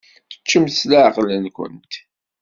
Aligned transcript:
Ččemt 0.43 0.73
s 0.79 0.81
leɛqel-nwent. 0.89 1.93